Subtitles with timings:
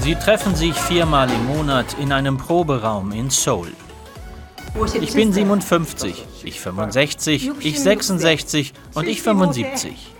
[0.00, 3.68] Sie treffen sich viermal im Monat in einem Proberaum in Seoul.
[4.98, 10.12] Ich bin 57, ich 65, ich 66 und ich 75.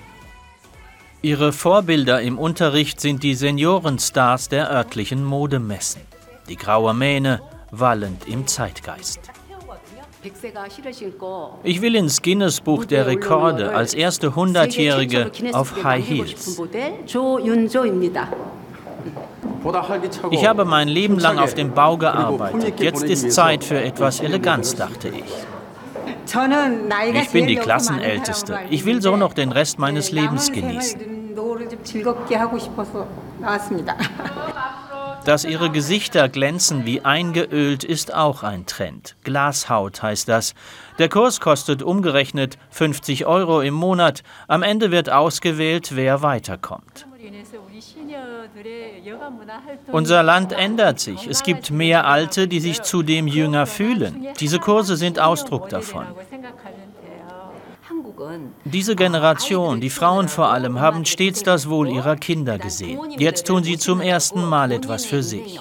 [1.22, 6.02] Ihre Vorbilder im Unterricht sind die Seniorenstars der örtlichen Modemessen.
[6.50, 7.40] Die graue Mähne
[7.70, 9.20] wallend im Zeitgeist.
[11.62, 16.60] Ich will ins Guinness-Buch der Rekorde als erste Hundertjährige auf High Heels.
[20.30, 22.80] Ich habe mein Leben lang auf dem Bau gearbeitet.
[22.80, 25.24] Jetzt ist Zeit für etwas Eleganz, dachte ich.
[27.14, 28.60] Ich bin die Klassenälteste.
[28.70, 31.00] Ich will so noch den Rest meines Lebens genießen.
[35.24, 39.16] Dass ihre Gesichter glänzen wie eingeölt, ist auch ein Trend.
[39.22, 40.54] Glashaut heißt das.
[40.98, 44.22] Der Kurs kostet umgerechnet 50 Euro im Monat.
[44.48, 47.06] Am Ende wird ausgewählt, wer weiterkommt.
[49.92, 51.26] Unser Land ändert sich.
[51.26, 54.26] Es gibt mehr Alte, die sich zudem jünger fühlen.
[54.38, 56.06] Diese Kurse sind Ausdruck davon.
[58.64, 62.98] Diese Generation, die Frauen vor allem, haben stets das Wohl ihrer Kinder gesehen.
[63.18, 65.58] Jetzt tun sie zum ersten Mal etwas für sich.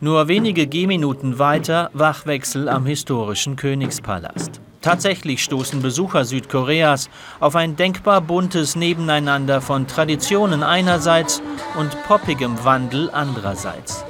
[0.00, 4.60] Nur wenige Gehminuten weiter Wachwechsel am historischen Königspalast.
[4.80, 11.42] Tatsächlich stoßen Besucher Südkoreas auf ein denkbar buntes Nebeneinander von Traditionen einerseits
[11.76, 14.04] und poppigem Wandel andererseits.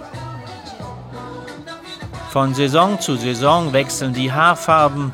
[2.31, 5.13] Von Saison zu Saison wechseln die Haarfarben.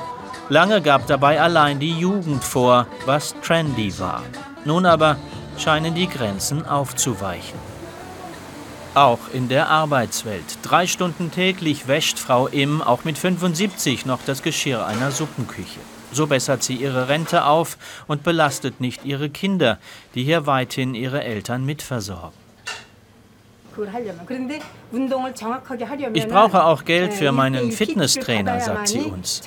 [0.48, 4.22] Lange gab dabei allein die Jugend vor, was trendy war.
[4.64, 5.16] Nun aber
[5.56, 7.73] scheinen die Grenzen aufzuweichen.
[8.94, 10.44] Auch in der Arbeitswelt.
[10.62, 15.80] Drei Stunden täglich wäscht Frau Im auch mit 75 noch das Geschirr einer Suppenküche.
[16.12, 19.78] So bessert sie ihre Rente auf und belastet nicht ihre Kinder,
[20.14, 22.38] die hier weithin ihre Eltern mitversorgen.
[26.12, 29.42] Ich brauche auch Geld für meinen Fitnesstrainer, sagt sie uns.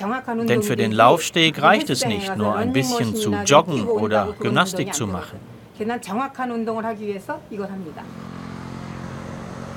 [0.46, 5.06] Denn für den Laufsteg reicht es nicht, nur ein bisschen zu joggen oder Gymnastik zu
[5.06, 5.38] machen.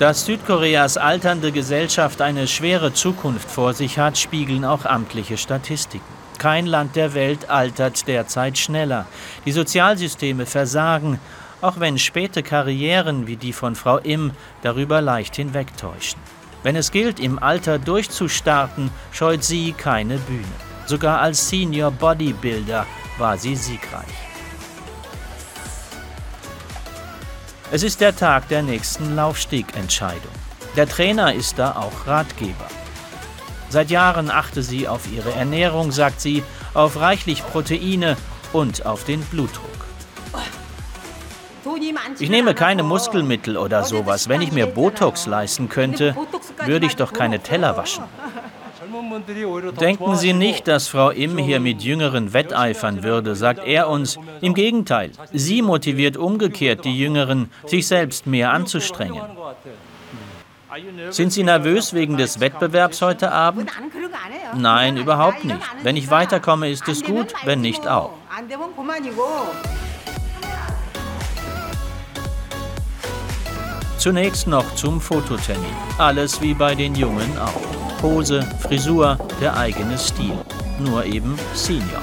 [0.02, 6.04] Dass Südkoreas alternde Gesellschaft eine schwere Zukunft vor sich hat, spiegeln auch amtliche Statistiken.
[6.40, 9.06] Kein Land der Welt altert derzeit schneller.
[9.46, 11.20] Die Sozialsysteme versagen
[11.62, 14.32] auch wenn späte Karrieren wie die von Frau Im
[14.64, 16.20] darüber leicht hinwegtäuschen.
[16.64, 20.42] Wenn es gilt, im Alter durchzustarten, scheut sie keine Bühne.
[20.88, 22.88] Sogar als Senior Bodybuilder
[23.20, 24.31] war sie siegreich.
[27.74, 30.34] Es ist der Tag der nächsten Laufstegentscheidung.
[30.76, 32.68] Der Trainer ist da auch Ratgeber.
[33.70, 36.44] Seit Jahren achte sie auf ihre Ernährung, sagt sie,
[36.74, 38.18] auf reichlich Proteine
[38.52, 39.70] und auf den Blutdruck.
[42.20, 44.28] Ich nehme keine Muskelmittel oder sowas.
[44.28, 46.14] Wenn ich mir Botox leisten könnte,
[46.66, 48.04] würde ich doch keine Teller waschen.
[49.80, 54.18] Denken Sie nicht, dass Frau Im hier mit Jüngeren wetteifern würde, sagt er uns.
[54.42, 59.22] Im Gegenteil, sie motiviert umgekehrt die Jüngeren, sich selbst mehr anzustrengen.
[61.10, 63.70] Sind Sie nervös wegen des Wettbewerbs heute Abend?
[64.56, 65.60] Nein, überhaupt nicht.
[65.84, 68.14] Wenn ich weiterkomme, ist es gut, wenn nicht auch.
[73.98, 75.76] Zunächst noch zum Fototermin.
[75.98, 77.81] Alles wie bei den Jungen auch.
[78.02, 80.34] Pose, Frisur, der eigene Stil.
[80.80, 82.02] Nur eben Senior.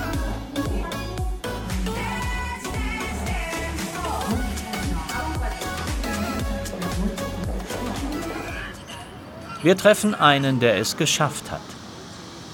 [9.60, 11.60] Wir treffen einen, der es geschafft hat.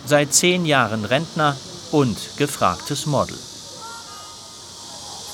[0.06, 1.54] Seit zehn Jahren Rentner
[1.92, 3.36] und gefragtes Model.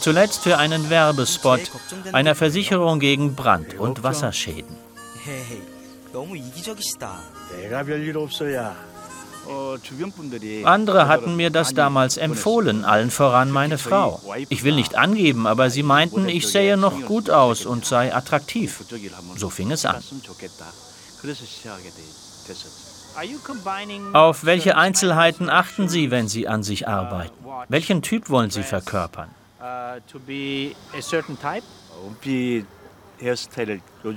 [0.00, 1.70] Zuletzt für einen Werbespot
[2.10, 4.76] einer Versicherung gegen Brand- und Wasserschäden.
[10.64, 14.20] Andere hatten mir das damals empfohlen, allen voran meine Frau.
[14.48, 18.84] Ich will nicht angeben, aber sie meinten, ich sähe noch gut aus und sei attraktiv.
[19.36, 20.02] So fing es an.
[24.12, 27.34] Auf welche Einzelheiten achten Sie, wenn Sie an sich arbeiten?
[27.68, 29.28] Welchen Typ wollen Sie verkörpern?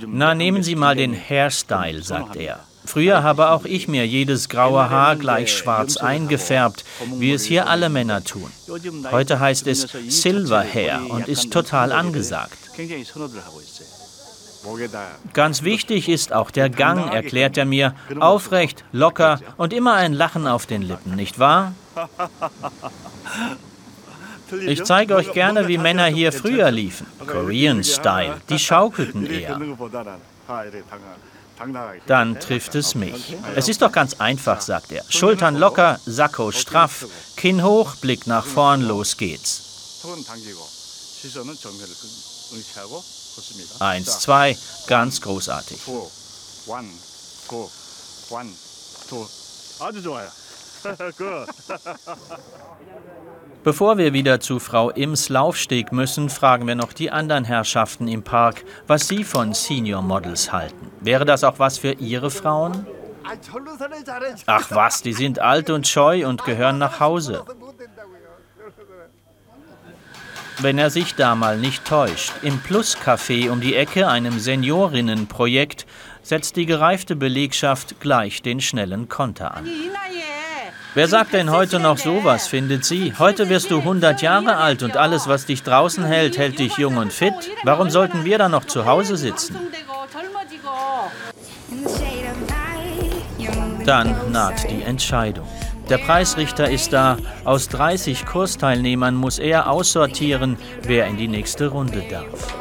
[0.06, 2.60] Na, nehmen Sie mal den Hairstyle, sagt er.
[2.86, 6.84] Früher habe auch ich mir jedes graue Haar gleich schwarz eingefärbt,
[7.16, 8.50] wie es hier alle Männer tun.
[9.10, 12.58] Heute heißt es Silver Hair und ist total angesagt.
[15.32, 17.94] Ganz wichtig ist auch der Gang, erklärt er mir.
[18.18, 21.74] Aufrecht, locker und immer ein Lachen auf den Lippen, nicht wahr?
[24.66, 27.06] Ich zeige euch gerne, wie Männer hier früher liefen.
[27.26, 28.40] Korean Style.
[28.48, 29.60] Die schaukelten eher.
[32.06, 33.36] Dann trifft es mich.
[33.54, 35.04] Es ist doch ganz einfach, sagt er.
[35.08, 37.06] Schultern locker, Sakko straff,
[37.36, 39.62] Kinn hoch, Blick nach vorn, los geht's.
[43.80, 44.56] Eins, zwei,
[44.86, 45.78] ganz großartig.
[53.64, 58.22] Bevor wir wieder zu Frau Ims Laufsteg müssen, fragen wir noch die anderen Herrschaften im
[58.22, 60.90] Park, was sie von Senior Models halten.
[61.00, 62.86] Wäre das auch was für ihre Frauen?
[64.44, 67.42] Ach was, die sind alt und scheu und gehören nach Hause.
[70.58, 75.86] Wenn er sich da mal nicht täuscht, im Plus-Café um die Ecke, einem Seniorinnenprojekt,
[76.22, 79.66] setzt die gereifte Belegschaft gleich den schnellen Konter an.
[80.94, 83.12] Wer sagt denn heute noch sowas, findet sie?
[83.18, 86.98] Heute wirst du 100 Jahre alt und alles, was dich draußen hält, hält dich jung
[86.98, 87.34] und fit.
[87.64, 89.56] Warum sollten wir dann noch zu Hause sitzen?
[93.84, 95.48] Dann naht die Entscheidung.
[95.88, 97.18] Der Preisrichter ist da.
[97.42, 102.54] Aus 30 Kursteilnehmern muss er aussortieren, wer in die nächste Runde darf.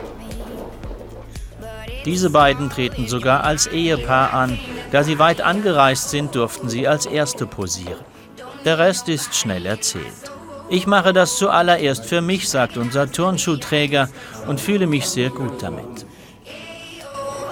[2.03, 4.57] Diese beiden treten sogar als Ehepaar an.
[4.91, 8.12] Da sie weit angereist sind, durften sie als Erste posieren.
[8.65, 10.05] Der Rest ist schnell erzählt.
[10.69, 14.09] Ich mache das zuallererst für mich, sagt unser Turnschuhträger,
[14.47, 16.05] und fühle mich sehr gut damit.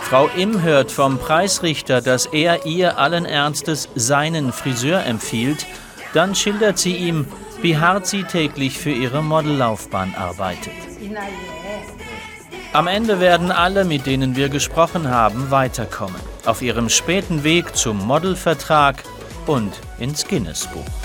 [0.02, 5.66] Frau Im hört vom Preisrichter, dass er ihr allen Ernstes seinen Friseur empfiehlt.
[6.14, 7.28] Dann schildert sie ihm,
[7.62, 10.74] wie hart sie täglich für ihre Modellaufbahn arbeitet.
[12.74, 16.20] Am Ende werden alle, mit denen wir gesprochen haben, weiterkommen.
[16.46, 19.04] Auf ihrem späten Weg zum Modelvertrag
[19.46, 21.01] und ins Guinness-Buch.